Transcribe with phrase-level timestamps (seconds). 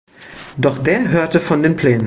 [0.57, 1.99] Doch der hörte von den Plänen.